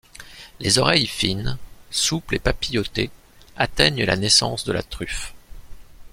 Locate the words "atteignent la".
3.55-4.15